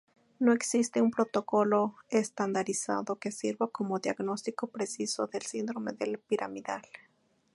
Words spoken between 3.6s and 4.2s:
como